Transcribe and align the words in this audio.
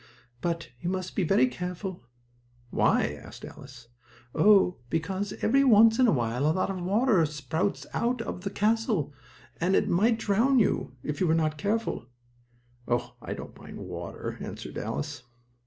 "But 0.41 0.69
you 0.79 0.89
must 0.89 1.15
be 1.15 1.23
very 1.23 1.45
careful." 1.45 2.07
"Why?" 2.71 3.13
asked 3.21 3.45
Alice. 3.45 3.87
"Oh, 4.33 4.77
because 4.89 5.33
every 5.43 5.63
once 5.63 5.99
in 5.99 6.07
a 6.07 6.11
while 6.11 6.47
a 6.49 6.49
lot 6.49 6.71
of 6.71 6.81
water 6.81 7.23
spouts 7.27 7.85
up 7.93 8.03
out 8.03 8.21
of 8.23 8.41
the 8.41 8.49
castle, 8.49 9.13
and 9.57 9.75
it 9.75 9.87
might 9.87 10.17
drown 10.17 10.57
you, 10.57 10.95
if 11.03 11.21
you 11.21 11.27
were 11.27 11.35
not 11.35 11.55
careful." 11.59 12.07
"Oh, 12.87 13.13
I 13.21 13.35
don't 13.35 13.55
mind 13.61 13.77
water," 13.77 14.39
answered 14.41 14.75
Alice. 14.79 15.21